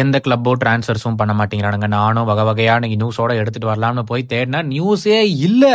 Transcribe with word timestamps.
எந்த 0.00 0.20
கிளப்போ 0.26 0.52
ட்ரான்ஸ்ஃபர்ஸும் 0.64 1.18
பண்ண 1.20 1.32
மாட்டேங்கிறானுங்க. 1.38 1.88
நானும் 1.96 2.28
வகை 2.30 2.44
வகையான 2.44 2.86
நியூஸோட 2.86 3.32
எடுத்துட்டு 3.40 3.68
வரலாம்னு 3.72 4.02
போய் 4.10 4.30
தேடினா 4.32 4.60
நியூஸே 4.72 5.18
இல்லை. 5.48 5.74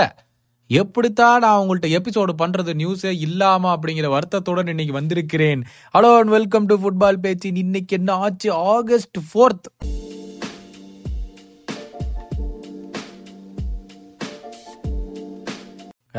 எப்படித்தான் 0.68 1.40
நான் 1.40 1.60
உங்கள்கிட்ட 1.62 1.88
எபிசோடு 2.00 2.34
பண்றது 2.42 2.72
நியூஸே 2.82 3.12
இல்லாம 3.28 3.76
அப்படிங்கிற 3.76 4.08
வருத்தத்துடன் 4.16 4.68
இன்னைக்கு 4.68 4.94
வந்திருக்கிறேன். 4.94 5.62
Hello 5.98 6.12
and 6.18 6.34
welcome 6.38 6.66
to 6.66 6.78
football 6.82 7.22
பேச்சு 7.26 7.54
இன்னைக்கு 7.64 7.98
என்ன 7.98 8.14
ஆச்சு? 8.26 8.52
ஆகஸ்ட் 8.76 9.20
ஃபோர்த் 9.30 9.70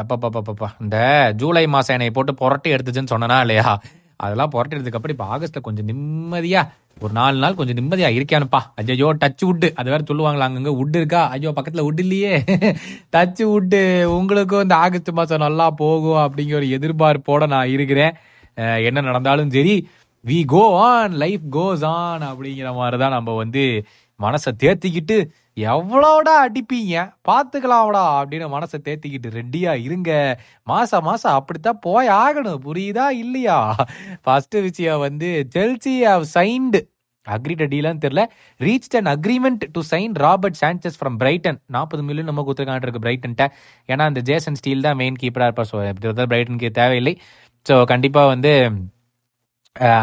எப்பப்பப்பப்பா 0.01 0.69
இந்த 0.83 0.99
ஜூலை 1.37 1.67
மாசம் 1.67 1.97
என்னை 1.97 2.11
போட்டு 2.17 2.33
புரட்டி 2.35 2.69
எடுத்துச்சுன்னு 2.75 3.13
சொன்னனா 3.15 3.41
இல்லையா? 3.41 3.71
அதெல்லாம் 4.21 4.53
புரட்டுறதுக்கு 4.55 4.99
அப்புறம் 4.99 5.17
இப்போ 5.17 5.27
ஆகஸ்ட்ல 5.35 5.61
கொஞ்சம் 5.67 5.89
நிம்மதியா 5.91 6.63
ஒரு 6.97 7.13
நாலு 7.13 7.37
நாள் 7.43 7.59
கொஞ்சம் 7.59 7.79
நிம்மதியா 7.79 8.09
இருக்கானுப்பா 8.17 8.61
ஐயோ 8.81 9.09
டச் 9.23 9.45
வுட்டு 9.45 9.69
அது 9.79 9.93
வேற 9.93 10.03
சொல்லுவாங்களா 10.11 10.47
அங்கங்க 10.49 10.73
வுட் 10.81 10.97
இருக்கா? 11.01 11.23
ஐயோ 11.35 11.51
பக்கத்துல 11.59 11.85
வுட் 11.87 12.03
இல்லையே. 12.05 12.33
டச் 13.15 13.43
வுட்டு 13.45 13.81
உங்களுக்கும் 14.17 14.65
இந்த 14.67 14.77
ஆகஸ்ட் 14.85 15.11
மாசம் 15.19 15.45
நல்லா 15.47 15.67
போகும் 15.83 16.21
அப்படிங்கிற 16.25 16.59
ஒரு 16.61 16.69
எதிர்பார்ப்போட 16.79 17.47
நான் 17.55 17.73
இருக்கிறேன். 17.77 18.13
என்ன 18.89 19.01
நடந்தாலும் 19.09 19.53
சரி 19.57 19.75
we 20.25 20.39
go 20.47 20.63
on 20.87 21.15
life 21.23 21.45
goes 21.57 21.85
on 21.95 22.25
அப்படிங்கிற 22.31 22.71
மாதிரி 22.79 22.97
தான் 23.03 23.17
நம்ம 23.17 23.35
வந்து 23.43 23.63
மனசை 24.25 24.51
தேத்திக்கிட்டு 24.63 25.17
எவ்வளோடா 25.75 26.35
அடிப்பீங்க? 26.47 26.95
பார்த்துக்கலாம்டா 27.29 28.05
அப்படின்னு 28.19 28.47
மனசை 28.57 28.79
தேத்திக்கிட்டு 28.87 29.29
ரெடியாக 29.39 29.83
இருங்க. 29.87 30.11
மாதம் 30.71 31.07
மாசம் 31.09 31.37
அப்படித்தான் 31.39 31.83
போய் 31.89 32.11
ஆகணும். 32.23 32.63
புரியுதா? 32.67 33.07
இல்லையா? 33.25 33.59
ஃபஸ்ட்டு 34.27 34.65
விஷயம் 34.69 35.05
வந்து 35.07 35.31
செல்சி 35.57 35.95
ஹவ் 36.11 36.27
சைன்டு 36.37 36.81
அக்ரிட் 37.27 37.65
டீலான்னு 37.73 38.03
தெரியல. 38.05 38.23
Reach 38.67 38.95
and 38.99 39.11
agreement 39.15 39.65
to 39.75 39.81
sign 39.91 40.15
Robert 40.25 40.59
Sanchez 40.63 40.97
from 41.01 41.19
Brighton 41.23 41.59
நாற்பது 41.75 42.03
மில்லியன் 42.07 42.31
நம்ம 42.31 42.45
கொடுத்துருக்கான் 42.47 42.87
இருக்கு 42.87 43.05
பிரைட்டன்ட்ட 43.07 43.45
ஏன்னா 43.93 44.07
அந்த 44.11 44.23
ஜேசன் 44.31 44.59
ஸ்டீல் 44.61 44.87
தான் 44.87 44.99
மெயின் 45.03 45.21
கீப்பராக 45.23 45.49
இருப்பார். 45.51 45.71
ஸோ 45.73 45.79
எப்படி 45.91 46.27
பிரைட்டனுக்கு 46.33 46.71
தேவையில்லை. 46.81 47.15
ஸோ 47.67 47.77
கண்டிப்பாக 47.93 48.33
வந்து 48.35 48.53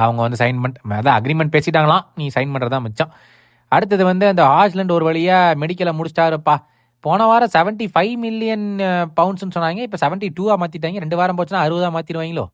அவங்க 0.05 0.19
வந்து 0.25 0.39
சைன் 0.43 0.61
பண்ண 0.63 0.99
அதான் 0.99 1.17
அக்ரிமெண்ட் 1.19 1.55
பேசிட்டாங்களாம். 1.55 2.05
நீ 2.19 2.27
சைன் 2.37 2.53
பண்ணுறதா 2.53 2.79
மிச்சம் 2.87 3.11
அடுத்தது 3.75 4.03
வந்து 4.11 4.25
அந்த 4.31 4.43
ஹாஸ்லண்ட் 4.53 4.93
ஒரு 4.97 5.05
வழியாக 5.09 5.55
மெடிக்கலை 5.61 5.93
முடிச்சிட்டாருப்பா. 5.99 6.55
போன 7.05 7.25
வாரம் 7.29 7.51
செவன்ட்டி 7.55 7.85
ஃபைவ் 7.93 8.13
மில்லியன் 8.25 8.67
பவுண்ட்ஸ்னு 9.17 9.55
சொன்னாங்க. 9.57 9.81
இப்போ 9.87 9.97
செவன்ட்டி 10.03 10.27
டூவாக 10.37 10.57
மாற்றிட்டாங்க 10.61 11.03
ரெண்டு 11.05 11.19
வாரம் 11.19 11.37
போச்சுன்னா 11.39 11.63
அறுபதாக 11.65 11.91
மாற்றிடுவாங்களோ 11.97 12.45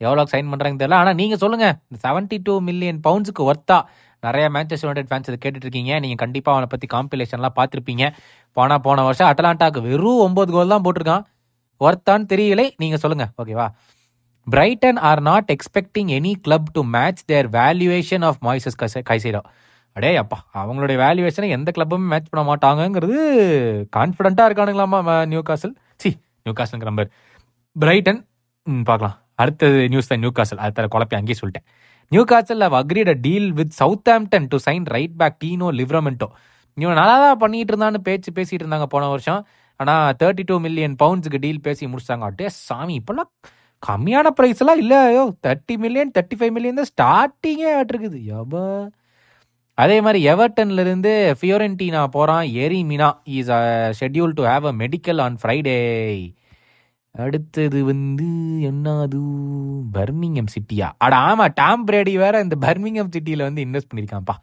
எவ்வளோ 0.00 0.22
சைன் 0.32 0.48
பண்ணுறாங்கன்னு 0.52 0.82
தெரியல. 0.82 0.96
ஆனால் 1.02 1.16
நீங்கள் 1.20 1.40
சொல்லுங்கள் 1.42 1.74
இந்த 1.88 1.98
செவன்ட்டி 2.06 2.38
டூ 2.46 2.54
மில்லியன் 2.68 2.98
பவுண்ட்ஸுக்கு 3.06 3.42
ஒர்த்தா 3.50 3.78
நிறைய 4.22 4.44
மேன்செஸ்டர் 4.54 4.88
யுனைடெட் 4.88 5.10
ஃபேன்ஸ் 5.10 5.28
இது 5.30 5.38
கேட்டுட்ருக்கீங்க 5.44 5.92
நீங்கள் 6.04 6.20
கண்டிப்பாக 6.22 6.54
அவனை 6.56 6.68
பற்றி 6.72 6.86
காம்பிலேஷன்லாம் 6.94 7.56
பார்த்துருப்பீங்க. 7.58 8.04
போனால் 8.56 8.82
போன 8.86 9.02
வருஷம் 9.08 9.28
அட்டலாண்டாக்கு 9.30 9.80
வெறும் 9.88 10.22
ஒம்பது 10.26 10.50
கோல் 10.56 10.72
தான் 10.74 10.84
போட்டிருக்கான். 10.86 11.24
ஒர்த்தான்னு 11.80 12.26
தெரியலை 12.32 12.66
நீங்கள் 12.82 13.02
சொல்லுங்கள் 13.04 13.30
ஓகேவா 13.42 13.66
Brighton 14.46 14.98
are 15.10 15.22
not 15.28 15.50
expecting 15.54 16.10
any 16.18 16.32
club 16.46 16.68
to 16.76 16.82
match 16.96 17.22
their 17.30 17.46
valuation 17.58 18.24
of 18.28 18.40
Moises 18.46 18.78
Caicedo 19.10 19.42
அடே 19.96 20.10
அப்பா 20.20 20.38
அவங்களுடைய 20.60 20.96
வேல்யூவேஷனை 21.02 21.48
எந்த 21.56 21.70
கிளப்புமே 21.74 22.06
மேட்ச் 22.12 22.30
பண்ண 22.30 22.42
மாட்டாங்கங்கிறது 22.48 23.18
கான்ஃபிடண்ட்டாக 23.96 24.48
இருக்கானுங்களாமா 24.48 25.00
நியூ 25.32 25.42
காசல் 25.48 25.74
சி 26.00 26.10
நியூ 26.46 26.54
காசல்ங்கிற 26.58 26.90
நம்பர் 26.90 27.10
பிரைட்டன் 27.76 28.20
ம், 28.66 28.82
பார்க்கலாம். 28.84 29.14
அடுத்தது 29.38 29.78
நியூஸ் 29.92 30.10
தான் 30.10 30.20
நியூ 30.20 30.32
காசல் 30.32 30.60
அடுத்த 30.64 30.86
குழப்பி 30.92 31.16
அங்கேயே 31.18 31.38
சொல்லிட்டேன். 31.40 31.64
Newcastle 32.30 32.62
have 32.66 32.76
agreed 32.78 33.10
a 33.12 33.18
deal 33.24 33.48
with 33.58 33.74
Southampton 34.12 34.46
to 34.52 34.58
sign 34.66 34.84
right 34.94 35.14
back 35.20 35.36
Tino 35.42 35.68
Livramento 35.78 36.28
இவன் 36.76 36.98
நல்லா 37.00 37.16
தான் 37.24 37.40
பண்ணிட்டு 37.42 37.72
இருந்தான்னு 37.72 38.00
பேச்சு 38.06 38.30
பேசிட்டு 38.36 38.62
இருந்தாங்க 38.64 38.86
போன 38.94 39.08
வருஷம். 39.12 39.40
ஆனால் 39.80 40.14
தேர்ட்டி 40.20 40.44
டூ 40.48 40.56
மில்லியன் 40.64 40.94
பவுண்ட்ஸுக்கு 41.00 41.40
டீல் 41.44 41.62
பேசி 41.62 41.88
முடிச்சிட்டாங்க 41.92 42.26
அட்டே 42.28 42.48
சாமி 42.60 42.94
இப்போல்லாம் 43.00 43.30
கம்மியான 43.82 44.28
ப்ரைஸ் 44.36 44.62
எல்லாம் 44.62 44.80
இல்லை 44.82 44.98
ஐயோ 45.08 45.24
thirty 45.44 45.74
million 45.82 46.12
thirty 46.14 46.36
five 46.38 46.54
million 46.56 46.80
தான் 46.80 46.90
ஸ்டார்டிங்கே 46.92 47.72
இருக்குது 47.82 48.18
எவ்வளோ 48.36 48.64
அதே 49.74 50.00
மாதிரி 50.00 50.20
எவர்டன்லேருந்து 50.28 51.12
இருந்து 51.40 52.08
போகிறான் 52.10 52.46
Yerry 52.64 52.80
Mina. 52.84 53.08
Is 53.24 53.50
schedule 54.00 54.34
to 54.38 54.42
have 54.44 54.64
a 54.64 54.72
medical 54.72 55.20
on 55.20 55.36
Friday 55.42 55.78
அடுத்தது 57.14 57.84
வந்து 57.84 58.28
என்னது? 58.70 59.20
பர்மிங்ஹம் 59.92 60.52
சிட்டியா? 60.54 60.88
அட 60.98 61.16
ஆமாம் 61.16 61.52
டாம் 61.54 61.86
பிரேடி 61.86 62.14
வேற 62.14 62.40
இந்த 62.40 62.56
பர்மிங்ஹம் 62.60 63.10
சிட்டியில் 63.10 63.46
வந்து 63.46 63.64
இன்வெஸ்ட் 63.64 63.90
பண்ணியிருக்கான்ப்பா 63.94 64.36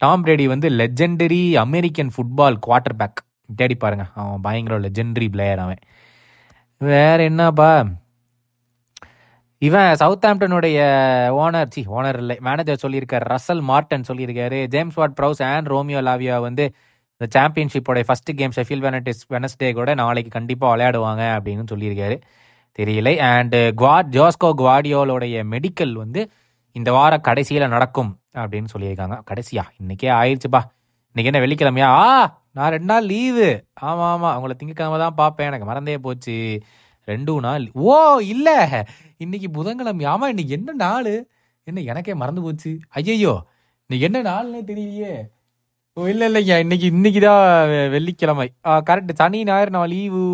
டாம் 0.00 0.24
பிரேடி 0.24 0.46
வந்து 0.46 0.68
legendary 0.70 1.54
American 1.54 2.10
football 2.16 2.56
quarter 2.66 2.98
back 2.98 3.22
தேடி 3.56 3.74
பாருங்க. 3.74 4.06
அவன் 4.14 4.40
பயங்கர 4.40 4.78
லெஜெண்டரி 4.80 5.28
பிளேயர் 5.28 5.58
அவன். 5.58 5.82
வேற 6.78 7.22
என்னப்பா? 7.22 7.84
இவன் 9.62 9.94
சவுத் 10.00 10.26
ஆம்டனுடைய 10.28 10.78
ஓனர் 11.42 11.70
சி 11.74 11.82
ஓனர் 11.98 12.18
இல்லை. 12.22 12.36
மேனேஜர் 12.40 12.82
சொல்லியிருக்கார் 12.82 13.24
ரசல் 13.32 13.62
மார்டன் 13.70 14.04
சொல்லியிருக்காரு 14.08 14.58
James 14.74 14.94
Ward 14.94 15.14
Prowse 15.20 15.40
and 15.42 15.66
Romeo 15.66 16.00
Lavia 16.02 16.40
வந்து 16.40 16.64
இந்த 17.20 17.26
சாம்பியன்ஷிப்போட 17.36 18.00
ஃபர்ஸ்ட் 18.04 18.32
கேம் 18.36 18.54
ஷெஃபில் 18.56 18.82
வெனடிஸ் 18.86 19.22
வெனஸ்டே 19.34 19.72
கூட 19.72 19.94
நாளைக்கு 19.94 20.30
கண்டிப்பாக 20.30 20.72
விளையாடுவாங்க 20.74 21.22
அப்படின்னு 21.36 21.64
சொல்லியிருக்காரு. 21.72 22.16
தெரியலை. 22.78 23.14
அண்டு 23.30 23.60
குவாட் 23.80 24.10
ஜோஸ்கோ 24.16 24.50
குவாடியோலோடைய 24.62 25.36
மெடிக்கல் 25.54 25.92
வந்து 25.92 26.22
இந்த 26.76 26.92
வார 26.92 27.18
கடைசியில் 27.18 27.68
நடக்கும் 27.68 28.12
அப்படின்னு 28.34 28.68
சொல்லியிருக்காங்க. 28.74 29.16
கடைசியா? 29.30 29.64
இன்னைக்கே 29.82 30.10
ஆயிடுச்சுப்பா. 30.20 30.60
இன்னைக்கு 31.14 31.30
என்ன 31.32 31.40
வெள்ளிக்கிழமையா? 31.44 31.88
ஆ 32.04 32.44
நான் 32.52 32.70
ரெண்டு 32.70 32.84
நாள் 32.84 33.04
லீவு 33.04 33.48
ஆமாம் 33.80 34.10
ஆமாம் 34.12 34.34
அவங்கள 34.36 34.54
திங்கக்கிழமை 34.60 34.98
தான் 34.98 35.14
பார்ப்பேன். 35.14 35.46
எனக்கு 35.46 35.66
மறந்தே 35.66 35.98
போச்சு. 35.98 36.36
ரெண்டும் 37.06 37.38
நாள் 37.38 37.64
ஓ 37.72 38.18
இல்லை. 38.18 38.58
இன்னைக்கு 39.16 39.50
புதன்கிழமை. 39.50 40.04
ஆமாம் 40.04 40.28
இன்னைக்கு 40.28 40.54
என்ன 40.54 40.72
நாள்? 40.72 41.10
என்ன 41.62 41.80
எனக்கே 41.80 42.14
மறந்து 42.14 42.42
போச்சு. 42.42 42.78
ஐயையோ 42.88 43.34
இன்னைக்கு 43.86 44.20
என்ன 44.20 44.30
நாள்னே 44.30 44.60
தெரியலையே. 44.70 45.14
ஓ 45.92 46.06
இல்லை 46.06 46.26
இல்லைங்க. 46.26 46.58
இன்னைக்கு 46.58 46.86
இன்னைக்கு 46.86 47.20
தான் 47.20 47.68
வெள்ளிக்கிழமை. 47.90 48.52
கரெக்ட் 48.64 49.12
சனி 49.14 49.44
ஞாயிறு 49.44 49.70
நான் 49.70 49.88
லீவு 49.88 50.24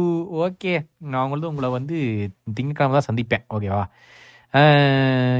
ஓகே. 0.47 0.72
நான் 0.99 1.22
உங்களது 1.25 1.49
உங்களை 1.49 1.71
வந்து 1.71 1.97
திங்கக்கிழமை 2.60 2.99
தான் 2.99 3.09
சந்திப்பேன். 3.10 3.44
ஓகேவா 3.56 3.84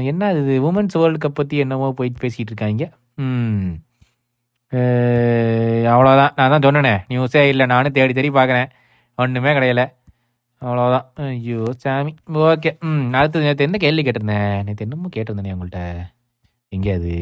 என்ன 0.05 0.33
இது? 0.33 0.53
உமன்ஸ் 0.67 0.99
வேர்ல்டு 1.01 1.27
கப் 1.27 1.37
பற்றி 1.39 1.57
என்னமோ 1.57 1.91
போயிட்டு 1.91 2.27
பேசிகிட்டு 2.27 2.51
இருக்காங்க. 2.51 2.89
ம். 3.15 3.71
அவ்வளோதான் 4.71 6.31
நான் 6.35 6.53
தான் 6.53 6.59
சொன்னேனே. 6.59 6.93
நியூஸே 7.09 7.47
இல்லை. 7.47 7.65
நானும் 7.65 7.91
தேடி 7.91 8.13
தேடி 8.13 8.29
பார்க்குறேன். 8.29 8.69
ஒன்றுமே 9.15 9.51
கிடையலை. 9.51 9.85
அவ்வளோதான் 10.63 11.07
ஐயோ 11.29 11.61
சாமி. 11.83 12.11
ஓகே. 12.49 12.71
ம் 12.89 13.07
அடுத்தது 13.19 13.45
நேற்று 13.45 13.65
என்ன 13.67 13.79
கேள்வி 13.85 14.03
கேட்டிருந்தேன் 14.07 14.53
நேற்று 14.67 14.85
என்னமோ 14.85 15.09
கேட்டிருந்தேனே 15.15 15.53
உங்கள்கிட்ட 15.55 15.81
எங்கே 16.75 16.91
அது? 16.97 17.15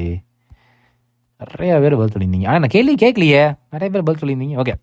நிறைய 1.41 1.79
பேர் 1.83 1.95
பதில் 1.99 2.13
சொல்லியிருந்தீங்க. 2.15 2.47
ஆனால் 2.49 2.61
நான் 2.63 2.75
கேள்வி 2.75 2.93
கேட்கலையே. 3.03 3.43
நிறைய 3.73 3.89
பேர் 3.93 4.05
பதில் 4.09 4.21
சொல்லியிருந்தீங்க. 4.23 4.57
ஓகே. 4.63 4.75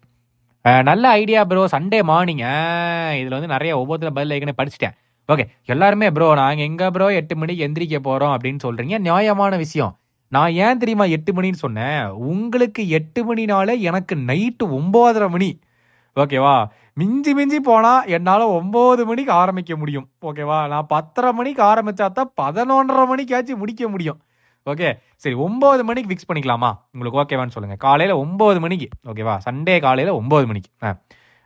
நல்ல 0.89 1.05
ஐடியா 1.21 1.41
ப்ரோ 1.51 1.63
சண்டே 1.75 1.99
மார்னிங் 2.11 2.43
இதில் 3.21 3.37
வந்து 3.37 3.53
நிறைய 3.55 3.73
ஒவ்வொருத்தரும் 3.81 4.17
பதில் 4.17 4.35
ஏற்கனவே 4.37 4.59
படிச்சிட்டேன். 4.61 4.95
ஓகே. 5.29 5.45
எல்லாருமே 5.73 6.07
ப்ரோ 6.17 6.29
நாங்கள் 6.41 6.67
எங்கே 6.71 6.87
ப்ரோ 6.97 7.07
எட்டு 7.21 7.35
மணிக்கு 7.41 7.65
எந்திரிக்க 7.67 7.99
போகிறோம் 8.09 8.35
அப்படின்னு 8.35 8.61
சொல்கிறீங்க 8.67 8.99
நியாயமான 9.07 9.57
விஷயம். 9.65 9.93
நான் 10.33 10.53
ஏன் 10.65 10.81
தெரியுமா 10.83 11.05
எட்டு 11.17 11.31
மணின்னு 11.37 11.61
சொன்னேன்? 11.65 12.01
உங்களுக்கு 12.31 12.83
எட்டு 12.99 13.21
மணினால 13.29 13.79
எனக்கு 13.91 14.15
நைட்டு 14.31 14.65
ஒம்போதரை 14.79 15.29
மணி. 15.35 15.51
ஓகேவா? 16.17 16.57
மிஞ்சி 16.99 17.33
மிஞ்சி 17.35 17.59
போனா 17.61 18.05
என்னால 18.09 18.43
ஒன்பது 18.49 19.07
மணிக்கு 19.07 19.33
ஆரம்பிக்க 19.33 19.77
முடியும். 19.77 20.07
ஓகேவா 20.23 20.69
நான் 20.69 20.87
பத்தரை 20.87 21.33
மணிக்கு 21.33 21.63
ஆரம்பிச்சா 21.63 22.07
தான் 22.11 22.31
பதினொன்றரை 22.41 23.05
மணிக்காச்சும் 23.11 23.57
முடிக்க 23.57 23.89
முடியும். 23.89 24.19
ஓகே 24.67 24.89
சரி 25.17 25.35
ஒன்பது 25.35 25.85
மணிக்கு 25.85 26.09
ஃபிக்ஸ் 26.11 26.29
பண்ணிக்கலாமா? 26.29 26.71
உங்களுக்கு 26.93 27.21
ஓகேவான்னு 27.23 27.49
சொல்லுங்க. 27.49 27.77
காலையில 27.77 28.19
ஒன்பது 28.19 28.61
மணிக்கு. 28.61 28.89
ஓகேவா 29.07 29.39
சண்டே 29.47 29.81
காலையில 29.81 30.15
ஒன்பது 30.17 30.47
மணிக்கு. 30.47 30.71
ஆ. 30.83 30.91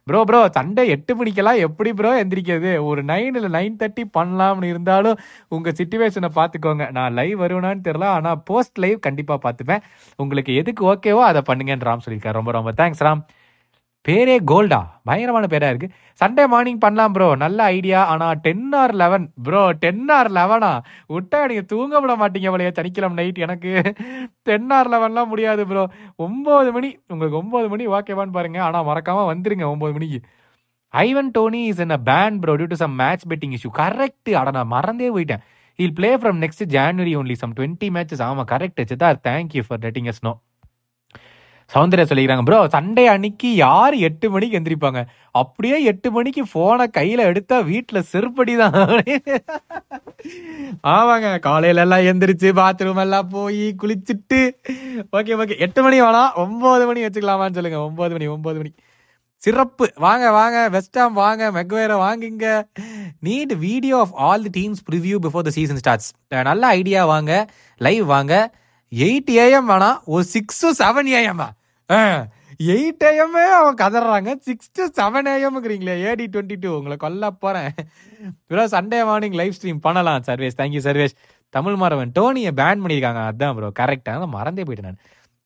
ப்ரோ 0.06 0.20
ப்ரோ 0.24 0.48
சண்டே 0.48 0.88
எட்டு 0.88 1.16
மணிக்கெல்லாம் 1.16 1.58
எப்படி 1.58 1.90
ப்ரோ 1.92 2.22
எந்திரிக்கிறது? 2.22 2.84
ஒரு 2.84 3.04
நைன் 3.04 3.36
இல்லை 3.40 3.50
நைன் 3.50 3.76
தேர்ட்டி 3.82 4.04
பண்ணலாம்னு 4.18 4.64
இருந்தாலும் 4.64 5.18
உங்கள் 5.48 5.72
சுச்சுவேஷனை 5.72 6.30
பார்த்துக்கோங்க. 6.34 6.90
நான் 6.90 7.12
லைவ் 7.12 7.42
வருவேனான்னு 7.42 7.86
தெரில 7.88 8.08
ஆனால் 8.16 8.42
போஸ்ட் 8.44 8.78
லைவ் 8.78 8.98
கண்டிப்பாக 8.98 9.40
பார்த்துப்பேன். 9.44 9.84
உங்களுக்கு 10.16 10.54
எதுக்கு 10.54 10.84
ஓகேவோ 10.94 11.22
அதை 11.30 11.42
பண்ணுங்கன்னு 11.46 11.88
ராம் 11.90 12.04
சொல்லியிருக்கேன் 12.04 12.38
ரொம்ப 12.40 12.50
ரொம்ப 12.50 12.72
தேங்க்ஸ் 12.76 13.04
ராம். 13.04 13.22
பேரே 14.06 14.36
கோல்டா. 14.50 14.78
பயங்கரமான 15.08 15.46
பேரா 15.52 15.68
இருக்கு. 15.72 15.88
சண்டே 16.20 16.44
மார்னிங் 16.52 16.80
பண்ணலாம் 16.84 17.12
ப்ரோ 17.16 17.28
நல்ல 17.42 17.58
ஐடியா 17.76 17.98
ஆனா 18.12 18.26
ten 18.46 18.64
or 18.80 18.94
eleven 19.02 19.26
bro 19.46 19.62
ten 19.84 20.08
or 20.16 20.30
லெவனா 20.38 20.70
விட்டா 21.14 21.40
நீங்க 21.50 21.62
தூங்க 21.72 22.00
விட 22.04 22.14
மாட்டீங்க 22.22 22.50
போலயே. 22.54 22.72
சனிக்கிழமை 22.78 23.16
நைட் 23.20 23.38
எனக்கு 23.46 23.70
டென் 24.48 24.70
ஆர் 24.78 24.90
லெவன்லாம் 24.94 25.30
முடியாது 25.32 25.64
ப்ரோ 25.70 25.84
ஒன்பது 26.26 26.70
மணி. 26.76 26.90
உங்களுக்கு 27.12 27.40
ஒன்பது 27.42 27.68
மணி 27.74 27.86
ஓகேவான்னு 27.96 28.36
பாருங்க. 28.38 28.60
ஆனா 28.68 28.80
மறக்காம 28.90 29.26
வந்துருங்க 29.32 29.66
ஒன்பது 29.74 29.94
மணிக்கு. 29.98 30.20
Ivan 30.94 31.32
Toney 31.38 31.60
is 31.72 31.82
in 31.86 31.96
a 31.98 32.00
ban 32.10 32.38
bro 32.44 32.54
due 32.60 32.70
to 32.72 32.78
some 32.84 32.96
match 33.02 33.26
betting 33.32 33.54
issue 33.58 33.70
correct 33.82 34.30
அட 34.40 34.50
நான் 34.58 34.72
மறந்தே 34.76 35.10
போயிட்டேன். 35.16 35.44
He'll 35.78 35.94
play 35.98 36.10
from 36.22 36.40
next 36.44 36.64
January 36.76 37.12
only 37.20 37.36
some 37.42 37.54
twenty 37.58 37.88
matches 37.96 38.24
ஆமா 38.28 38.44
correct 38.54 38.82
Siddharth 38.90 39.20
thank you 39.28 39.62
for 39.68 39.82
letting 39.86 40.10
yes 40.12 40.24
no 40.26 40.32
Soundarya 41.74 42.06
சொல்லிக்கிறாங்க 42.08 42.44
bro 42.48 42.58
Sunday 42.74 43.04
அன்னைக்கு 43.12 43.48
யார் 43.64 43.94
எட்டு 44.08 44.26
மணிக்கு 44.32 44.56
எந்திரிப்பாங்க? 44.58 45.00
அப்படியே 45.40 45.76
எட்டு 45.90 46.08
மணிக்கு 46.16 46.42
ஃபோனை 46.50 46.86
கையில் 46.98 47.28
எடுத்தா 47.28 47.56
வீட்டில் 47.70 48.08
செருப்படி 48.12 48.54
தான். 48.62 48.76
ஆமாங்க 50.94 51.28
காலையில 51.46 51.84
எல்லாம் 51.84 52.06
எந்திரிச்சு 52.10 52.48
பாத்ரூம் 52.58 53.00
எல்லாம் 53.04 53.30
போய் 53.34 53.64
குளிச்சுட்டு 53.82 54.40
ஓகே 55.18 55.36
ஓகே 55.42 55.56
எட்டு 55.66 55.80
மணி 55.86 55.98
வேணாம் 56.04 56.36
ஒன்பது 56.42 56.84
மணி 56.90 57.04
வச்சுக்கலாமான்னு 57.06 57.58
சொல்லுங்க. 57.58 57.80
ஒன்பது 57.88 58.14
மணி 58.16 58.28
ஒன்பது 58.34 58.58
மணி. 58.60 58.72
சிறப்பு. 59.42 59.86
வாங்க 60.04 60.26
வாங்க 60.38 60.58
வெஸ்டாம் 60.74 61.16
வாங்க 61.22 61.44
மெக்வேரை 61.56 61.96
வாங்குங்க. 62.04 62.46
Neat 63.28 63.54
video 63.66 63.96
of 64.04 64.14
all 64.26 64.44
the 64.48 64.52
teams 64.60 64.82
preview 64.90 65.16
before 65.26 65.46
the 65.48 65.52
season 65.58 65.80
starts 65.82 66.10
நல்ல 66.50 66.66
ஐடியா 66.80 67.00
வாங்க 67.12 67.32
லைவ் 67.80 68.04
வாங்க. 68.14 68.34
எயிட் 68.92 69.32
ஏஎம் 69.44 69.68
வேணாம் 69.72 69.98
ஒரு 70.14 70.24
சிக்ஸ் 70.34 70.62
டு 70.64 70.70
செவன் 70.82 71.10
ஏஎம்மா 71.18 71.48
எயிட் 72.72 73.04
ஏஎம்மே 73.08 73.44
அவன் 73.58 73.78
கதறாங்க. 73.82 74.30
சிக்ஸ் 74.46 74.70
டு 74.76 74.82
செவன் 74.98 75.28
ஏஎம்ங்கிறீங்களே 75.34 75.94
ஏடி 76.08 76.24
டுவெண்ட்டி 76.32 76.56
டூ 76.60 76.70
உங்களை 76.78 76.96
கொல்ல 77.04 77.30
போகிறேன் 77.44 77.72
bro 78.46 78.64
Sunday 78.74 79.00
morning 79.08 79.36
live 79.40 79.56
stream 79.58 79.80
பண்ணலாம் 79.86 80.22
சர்வேஸ் 80.26 80.58
தேங்க்யூ 80.60 80.82
சர்வேஸ் 80.88 81.16
தமிழ் 81.50 81.78
மாறவன் 81.82 82.12
டோனியை 82.18 82.52
பேன் 82.60 82.82
பண்ணியிருக்காங்க. 82.82 83.22
அதுதான் 83.28 83.54
ப்ரோ 83.56 83.70
கரெக்டாக 83.80 84.28
மறந்தே 84.36 84.62
போயிட்டேன் 84.62 84.88
நான். 84.90 85.00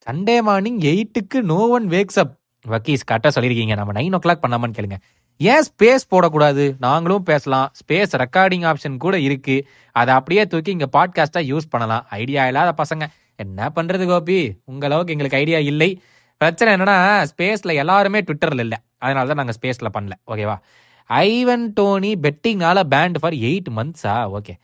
சண்டே 0.07 0.37
மார்னிங் 0.49 0.81
எயிட்டுக்கு 0.93 1.41
நோ 1.53 1.61
ஒன் 1.77 1.87
வேக்ஸ் 1.89 2.21
அப் 2.23 2.35
வக்கீஸ் 2.67 3.07
கரெக்டாக 3.11 3.33
சொல்லியிருக்கீங்க. 3.37 3.77
நம்ம 3.77 3.95
நைன் 4.01 4.17
ஓ 4.19 4.21
கிளாக் 4.27 4.45
பண்ணாமான்னு 4.45 4.77
கேளுங்க. 4.79 4.99
ஏன் 5.37 5.65
ஸ்பேஸ் 5.69 6.05
போடக்கூடாது? 6.11 6.65
நாங்களும் 6.79 7.23
பேசலாம். 7.23 7.73
ஸ்பேஸ் 7.81 8.13
ரெக்கார்டிங் 8.23 8.67
ஆப்ஷன் 8.71 8.97
கூட 8.97 9.17
இருக்கு. 9.19 9.57
அதை 9.93 10.15
அப்படியே 10.15 10.47
தூக்கி 10.47 10.71
இங்கே 10.71 10.89
பாட்காஸ்ட்டாக 10.93 11.51
யூஸ் 11.53 11.67
பண்ணலாம். 11.71 12.07
ஐடியா 12.11 12.47
இல்லாத 12.47 12.71
பசங்க. 12.83 13.07
என்ன 13.45 13.71
பண்ணுறது 13.75 14.07
கோபி? 14.07 14.39
உங்களவுக்கு 14.73 15.15
எங்களுக்கு 15.15 15.41
ஐடியா 15.43 15.59
இல்லை. 15.73 15.91
பிரச்சனை 16.41 16.71
என்னன்னா 16.77 16.97
ஸ்பேஸ்ல 17.31 17.75
எல்லாருமே 17.83 18.21
ட்விட்டர்ல 18.29 18.65
இல்லை. 18.67 18.79
அதனால 19.05 19.29
தான் 19.31 19.41
நாங்கள் 19.41 19.57
ஸ்பேஸ்ல 19.59 19.89
பண்ணல. 19.97 20.15
ஓகேவா 20.33 20.57
ஐவன் 21.11 21.65
டோனி 21.79 22.13
பெட்டிங்னால 22.25 22.79
banned 22.95 23.19
for 23.23 23.37
eight 23.49 23.69
மந்த்ஸா 23.79 24.15
okay 24.39 24.55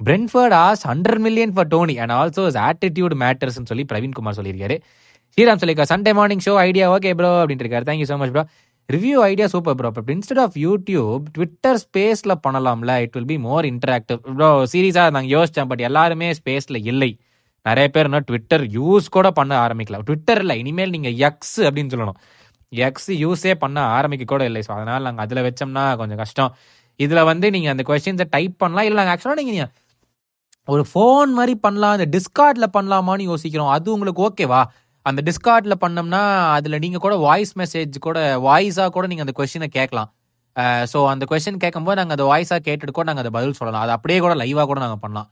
Brentford 0.00 0.54
ask 0.64 0.82
hundred 0.90 1.22
million 1.26 1.52
for 1.54 1.68
Toney 1.74 1.94
and 2.02 2.14
also 2.18 2.42
is 2.50 2.58
attitude 2.68 3.14
மேட்டர்ஸ்னு 3.22 3.68
சொல்லி 3.70 3.84
பிரவீன்குமார் 3.92 4.36
சொல்லியிருக்காரு. 4.38 4.76
Sriram 5.34 5.60
சொல்லிக்கா 5.62 5.84
Sunday 5.92 6.12
morning 6.18 6.44
show 6.46 6.54
idea 6.68 6.86
okay 6.96 7.10
bro 7.18 7.30
அப்படின்ட்டு 7.40 7.64
இருக்காரு. 7.66 7.86
Thank you 7.88 8.08
so 8.10 8.16
much 8.22 8.32
bro 8.36 8.44
review 8.88 9.18
idea 9.30 9.46
super 9.54 9.76
bro 9.78 9.88
இப்போ 9.92 10.12
instead 10.16 10.42
of 10.44 10.56
YouTube 10.66 11.24
Twitter 11.36 11.78
ஸ்பேஸில் 11.84 12.34
பண்ணலாம்ல? 12.46 12.94
It 13.04 13.14
will 13.16 13.28
be 13.32 13.36
more 13.48 13.66
interactive 13.72 14.20
bro 14.38 14.50
சீரியஸாக 14.72 15.14
நாங்கள் 15.16 15.32
யோசித்தேன் 15.36 15.68
பட் 15.72 15.84
எல்லாருமே 15.88 16.30
ஸ்பேஸில் 16.40 16.80
இல்லை. 16.92 17.10
நிறைய 17.68 17.86
பேர் 17.94 18.08
என்ன 18.08 18.20
ட்விட்டர் 18.28 18.64
யூஸ் 18.78 19.06
கூட 19.16 19.28
பண்ண 19.38 19.52
ஆரம்பிக்கலாம். 19.64 20.04
ட்விட்டர் 20.08 20.40
இல்லை 20.44 20.56
இனிமேல் 20.62 20.94
நீங்கள் 20.96 21.16
எக்ஸ் 21.28 21.58
அப்படின்னு 21.68 21.92
சொல்லணும். 21.94 22.18
எக்ஸ் 22.72 23.10
யூஸே 23.24 23.52
பண்ண 23.62 23.78
ஆரம்பிக்க 23.98 24.24
கூட 24.32 24.42
இல்லை. 24.50 24.60
ஸோ 24.66 24.72
அதனால் 24.76 25.06
நாங்கள் 25.06 25.24
அதில் 25.26 25.44
வச்சோம்னா 25.46 25.84
கொஞ்சம் 26.00 26.20
கஷ்டம். 26.22 26.52
இதில் 27.04 27.28
வந்து 27.30 27.46
நீங்கள் 27.54 27.72
அந்த 27.74 27.84
கொஸ்டின்ஸை 27.88 28.26
டைப் 28.36 28.54
பண்ணலாம். 28.62 28.86
இல்லை 28.88 28.98
நாங்கள் 29.00 29.14
ஆக்சுவலாக 29.14 29.44
நீங்கள் 29.50 29.70
ஒரு 30.74 30.82
ஃபோன் 30.90 31.30
மாதிரி 31.38 31.54
பண்ணலாம். 31.66 31.94
அந்த 31.96 32.06
டிஸ்கார்டில் 32.16 32.74
பண்ணலாமான்னு 32.76 33.26
யோசிக்கிறோம். 33.30 33.72
அது 33.76 33.88
உங்களுக்கு 33.96 34.22
ஓகேவா 34.28 34.60
அந்த 35.06 35.20
டிஸ்கார்டில் 35.28 35.80
பண்ணோம்னா 35.84 36.22
அதில் 36.56 36.80
நீங்கள் 36.84 37.02
கூட 37.04 37.14
வாய்ஸ் 37.26 37.52
மெசேஜ் 37.60 37.94
கூட 38.06 38.18
வாய்ஸாக 38.46 38.90
கூட 38.96 39.04
நீங்கள் 39.10 39.26
அந்த 39.26 39.34
கொஸ்டினை 39.38 39.68
கேட்கலாம். 39.78 40.10
ஸோ 40.92 40.98
அந்த 41.12 41.24
கொஸ்டின் 41.30 41.62
கேட்கும்போது 41.64 41.98
நாங்கள் 42.00 42.16
அந்த 42.16 42.26
வாய்ஸாக 42.30 42.60
கேட்டுட்டு 42.68 42.94
கூட 42.96 43.06
நாங்கள் 43.10 43.24
அதை 43.24 43.32
பதில் 43.38 43.58
சொல்லலாம். 43.60 43.84
அது 43.84 43.94
அப்படியே 43.96 44.18
கூட 44.24 44.34
லைவாக 44.42 44.66
கூட 44.70 44.80
நாங்கள் 44.84 45.02
பண்ணலாம். 45.04 45.28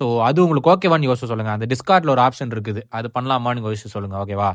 ஸோ 0.00 0.06
அது 0.28 0.38
உங்களுக்கு 0.44 0.70
ஓகேவான்னு 0.74 1.08
யோசிச்சு 1.08 1.30
சொல்லுங்கள் 1.32 1.56
அந்த 1.56 1.66
டிஸ்கார்டில் 1.72 2.12
ஒரு 2.14 2.22
ஆப்ஷன் 2.26 2.52
இருக்குது. 2.54 2.80
அது 2.96 3.06
பண்ணலாமான்னு 3.16 3.64
யோசிச்சு 3.66 3.94
சொல்லுங்கள் 3.96 4.20
ஓகேவா 4.24 4.50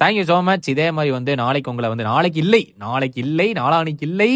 தேங்க்யூ 0.00 0.24
ஸோ 0.30 0.36
மச் 0.48 0.68
இதே 0.72 0.86
மாதிரி 0.96 1.10
வந்து 1.16 1.32
நாளைக்கு 1.40 1.70
உங்களை 1.72 1.88
வந்து 1.92 2.06
நாளைக்கு 2.12 2.38
இல்லை. 2.44 2.62
நாளைக்கு 2.84 3.18
இல்லை. 3.24 3.48
நாளானிக்கு 3.60 4.04
இல்லை. 4.10 4.30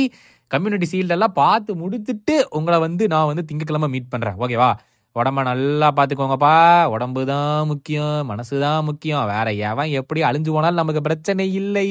கம்யூனிட்டி 0.55 0.87
சீல்டெல்லாம் 0.91 1.37
பார்த்து 1.43 1.73
முடித்துட்டு 1.83 2.35
உங்களை 2.59 2.79
வந்து 2.87 3.05
நான் 3.13 3.31
வந்து 3.31 3.45
திங்கக்கிழமை 3.51 3.89
மீட் 3.95 4.13
பண்ணுறேன் 4.15 4.37
ஓகேவா 4.45 4.71
உடம்ப 5.17 5.43
நல்லா 5.49 5.89
பார்த்துக்கோங்கப்பா. 5.97 6.55
உடம்பு 6.95 7.21
தான் 7.33 7.69
முக்கியம். 7.71 8.19
மனசு 8.31 8.55
தான் 8.65 8.87
முக்கியம். 8.89 9.27
வேற 9.33 9.47
எவன் 9.71 9.95
எப்படி 10.01 10.23
அழிஞ்சு 10.29 10.51
போனாலும் 10.57 10.81
நமக்கு 10.83 11.03
பிரச்சனை 11.09 11.47
இல்லை. 11.61 11.89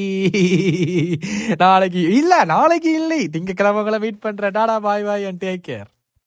நாளைக்கு 1.64 2.02
இல்லை. 2.18 2.40
நாளைக்கு 2.54 2.92
இல்லை. 3.00 3.20
திங்கக்கிழமை 3.36 3.82
உங்களை 3.84 4.00
மீட் 4.04 4.24
பண்ணுறேன் 4.26 4.56
tata 4.58 4.78
bye 4.86 5.06
bye 5.08 5.26
and 5.30 5.42
take 5.46 5.66
care 5.70 5.88